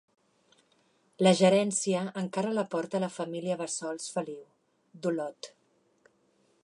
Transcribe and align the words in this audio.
La 1.25 1.33
gerència 1.41 2.01
encara 2.21 2.55
la 2.59 2.65
porta 2.73 3.03
la 3.05 3.11
família 3.19 3.59
Bassols 3.63 4.09
Feliu, 4.17 4.41
d'Olot. 5.05 5.51